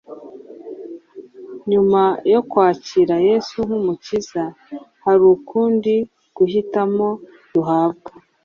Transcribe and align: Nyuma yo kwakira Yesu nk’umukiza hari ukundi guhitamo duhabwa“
Nyuma 1.71 2.01
yo 2.33 2.41
kwakira 2.49 3.15
Yesu 3.29 3.57
nk’umukiza 3.67 4.43
hari 5.05 5.23
ukundi 5.35 5.93
guhitamo 6.37 7.07
duhabwa“ 7.53 8.11